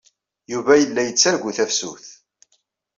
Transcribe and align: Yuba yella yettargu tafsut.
Yuba 0.51 0.73
yella 0.77 1.01
yettargu 1.03 1.51
tafsut. 1.57 2.05